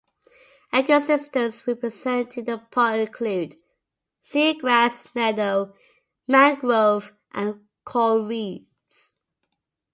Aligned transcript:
Ecosystems 0.73 1.67
represented 1.67 2.35
in 2.35 2.45
the 2.45 2.57
park 2.71 3.07
include 3.11 3.55
seagrass 4.25 5.13
meadow, 5.13 5.75
mangrove 6.27 7.13
and 7.33 7.67
coral 7.85 8.25
reefs. 8.25 9.15